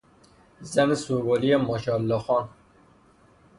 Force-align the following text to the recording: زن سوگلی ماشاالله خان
زن 0.71 0.89
سوگلی 1.03 1.55
ماشاالله 1.55 2.19
خان 2.25 2.45